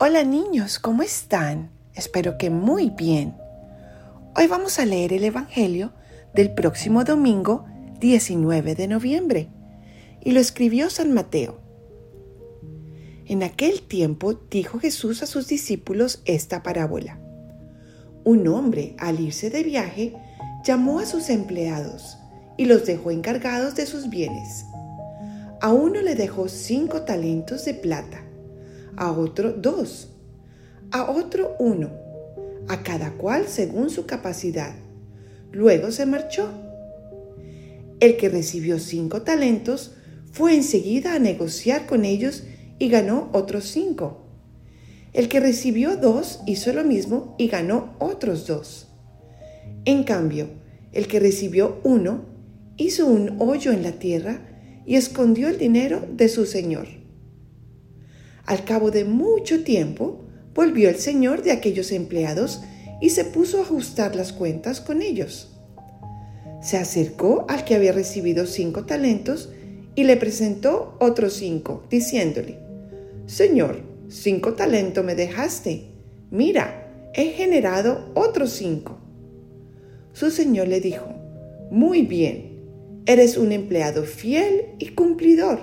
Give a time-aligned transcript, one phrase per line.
[0.00, 1.70] Hola niños, ¿cómo están?
[1.92, 3.34] Espero que muy bien.
[4.36, 5.92] Hoy vamos a leer el Evangelio
[6.32, 7.66] del próximo domingo
[7.98, 9.48] 19 de noviembre
[10.20, 11.58] y lo escribió San Mateo.
[13.26, 17.18] En aquel tiempo dijo Jesús a sus discípulos esta parábola.
[18.22, 20.14] Un hombre al irse de viaje
[20.64, 22.18] llamó a sus empleados
[22.56, 24.64] y los dejó encargados de sus bienes.
[25.60, 28.27] A uno le dejó cinco talentos de plata
[28.98, 30.08] a otro dos,
[30.90, 31.90] a otro uno,
[32.66, 34.74] a cada cual según su capacidad.
[35.52, 36.50] Luego se marchó.
[38.00, 39.92] El que recibió cinco talentos
[40.32, 42.42] fue enseguida a negociar con ellos
[42.80, 44.24] y ganó otros cinco.
[45.12, 48.88] El que recibió dos hizo lo mismo y ganó otros dos.
[49.84, 50.48] En cambio,
[50.92, 52.24] el que recibió uno
[52.76, 54.40] hizo un hoyo en la tierra
[54.84, 56.97] y escondió el dinero de su señor.
[58.48, 62.62] Al cabo de mucho tiempo, volvió el señor de aquellos empleados
[62.98, 65.54] y se puso a ajustar las cuentas con ellos.
[66.62, 69.50] Se acercó al que había recibido cinco talentos
[69.94, 72.58] y le presentó otros cinco, diciéndole,
[73.26, 75.84] Señor, cinco talentos me dejaste.
[76.30, 78.96] Mira, he generado otros cinco.
[80.14, 81.06] Su señor le dijo,
[81.70, 82.62] Muy bien,
[83.04, 85.60] eres un empleado fiel y cumplidor.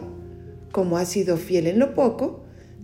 [0.72, 2.45] Como has sido fiel en lo poco,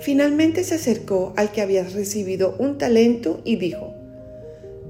[0.00, 3.94] Finalmente se acercó al que había recibido un talento y dijo,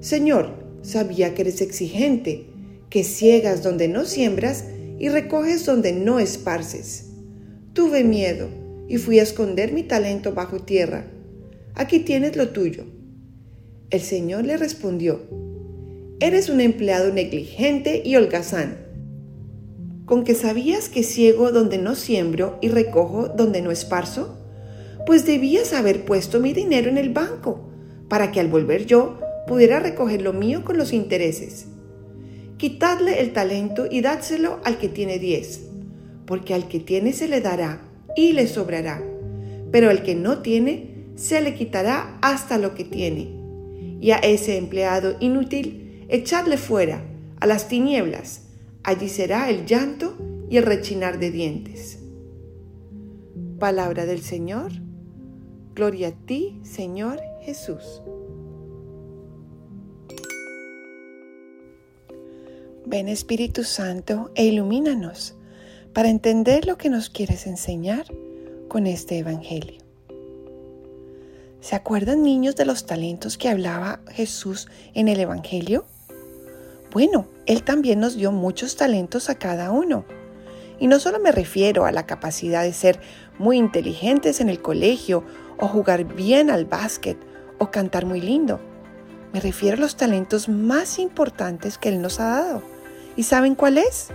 [0.00, 0.50] Señor,
[0.82, 2.46] sabía que eres exigente,
[2.90, 4.64] que ciegas donde no siembras
[4.98, 7.06] y recoges donde no esparces.
[7.72, 8.48] Tuve miedo
[8.88, 11.06] y fui a esconder mi talento bajo tierra.
[11.74, 12.84] Aquí tienes lo tuyo.
[13.90, 15.20] El Señor le respondió,
[16.20, 18.78] Eres un empleado negligente y holgazán.
[20.04, 24.36] ¿Con que sabías que ciego donde no siembro y recojo donde no esparzo?
[25.06, 27.68] Pues debías haber puesto mi dinero en el banco,
[28.08, 31.66] para que al volver yo pudiera recoger lo mío con los intereses.
[32.56, 35.66] Quitadle el talento y dádselo al que tiene diez,
[36.26, 37.82] porque al que tiene se le dará
[38.16, 39.02] y le sobrará,
[39.70, 43.36] pero al que no tiene se le quitará hasta lo que tiene.
[44.00, 47.04] Y a ese empleado inútil echadle fuera,
[47.40, 48.42] a las tinieblas,
[48.82, 50.16] allí será el llanto
[50.50, 51.98] y el rechinar de dientes.
[53.58, 54.72] Palabra del Señor
[55.78, 58.02] Gloria a ti, Señor Jesús.
[62.84, 65.36] Ven Espíritu Santo e ilumínanos
[65.92, 68.06] para entender lo que nos quieres enseñar
[68.66, 69.80] con este Evangelio.
[71.60, 75.84] ¿Se acuerdan niños de los talentos que hablaba Jesús en el Evangelio?
[76.90, 80.04] Bueno, Él también nos dio muchos talentos a cada uno.
[80.80, 83.00] Y no solo me refiero a la capacidad de ser
[83.38, 85.22] muy inteligentes en el colegio
[85.58, 87.18] o jugar bien al básquet
[87.58, 88.60] o cantar muy lindo.
[89.32, 92.62] Me refiero a los talentos más importantes que Él nos ha dado.
[93.16, 94.08] ¿Y saben cuál es?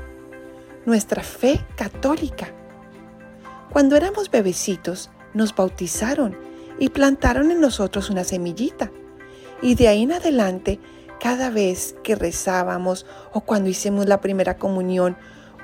[0.86, 2.48] Nuestra fe católica.
[3.72, 6.36] Cuando éramos bebecitos, nos bautizaron
[6.80, 8.92] y plantaron en nosotros una semillita.
[9.62, 10.80] Y de ahí en adelante,
[11.20, 15.16] cada vez que rezábamos o cuando hicimos la primera comunión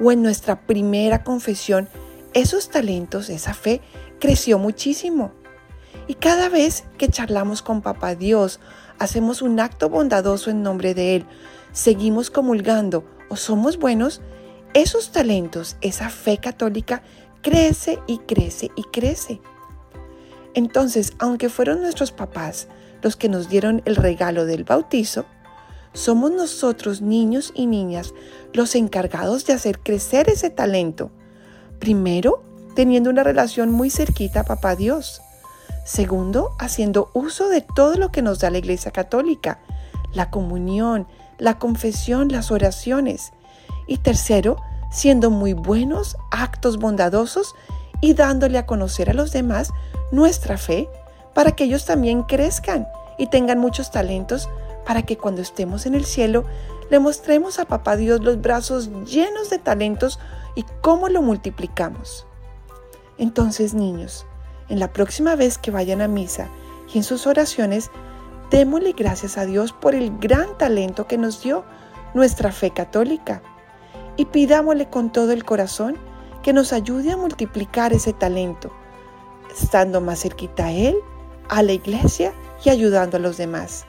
[0.02, 1.90] o en nuestra primera confesión,
[2.34, 3.82] esos talentos, esa fe,
[4.20, 5.34] creció muchísimo.
[6.10, 8.60] Y cada vez que charlamos con Papá Dios,
[8.98, 11.26] hacemos un acto bondadoso en nombre de Él,
[11.72, 14.20] seguimos comulgando o somos buenos,
[14.74, 17.04] esos talentos, esa fe católica,
[17.44, 19.40] crece y crece y crece.
[20.56, 22.70] Entonces, aunque fueron nuestros papás
[23.04, 25.26] los que nos dieron el regalo del bautizo,
[25.94, 28.16] somos nosotros, niños y niñas,
[28.52, 31.12] los encargados de hacer crecer ese talento.
[31.78, 32.42] Primero,
[32.74, 35.22] teniendo una relación muy cerquita a Papá Dios.
[35.90, 39.58] Segundo, haciendo uso de todo lo que nos da la Iglesia Católica,
[40.14, 41.08] la comunión,
[41.40, 43.34] la confesión, las oraciones.
[43.88, 44.58] Y tercero,
[44.92, 47.56] siendo muy buenos, actos bondadosos
[48.02, 49.74] y dándole a conocer a los demás
[50.12, 50.88] nuestra fe
[51.34, 52.88] para que ellos también crezcan
[53.18, 54.48] y tengan muchos talentos
[54.86, 56.46] para que cuando estemos en el cielo
[56.92, 60.20] le mostremos a Papá Dios los brazos llenos de talentos
[60.54, 62.28] y cómo lo multiplicamos.
[63.18, 64.28] Entonces, niños,
[64.70, 66.48] en la próxima vez que vayan a misa
[66.94, 67.92] y en sus oraciones
[68.50, 71.66] démosle gracias a Dios por el gran talento que nos dio
[72.14, 73.42] nuestra fe católica
[74.18, 75.98] y pidámosle con todo el corazón
[76.44, 78.72] que nos ayude a multiplicar ese talento,
[79.52, 80.96] estando más cerquita a Él,
[81.50, 82.34] a la iglesia
[82.64, 83.86] y ayudando a los demás.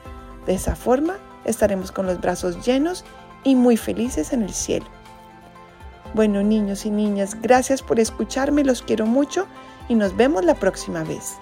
[0.46, 3.04] De esa forma estaremos con los brazos llenos
[3.44, 4.86] y muy felices en el cielo.
[6.12, 9.46] Bueno, niños y niñas, gracias por escucharme, los quiero mucho
[9.90, 11.40] y nos vemos la próxima vez.